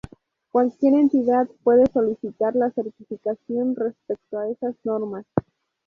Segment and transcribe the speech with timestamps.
[0.51, 5.27] Cualquier entidad puede solicitar la certificación respecto a esas normas.